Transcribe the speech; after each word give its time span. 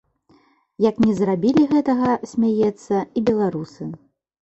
Як 0.85 0.95
не 1.05 1.13
зрабілі 1.19 1.67
гэтага, 1.75 2.17
смяецца, 2.35 3.07
і 3.19 3.27
беларусы. 3.33 3.83